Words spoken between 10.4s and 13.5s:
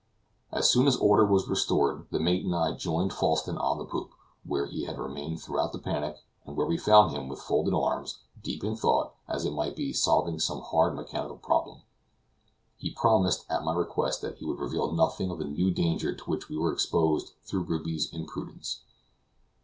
hard mechanical problem. He promised,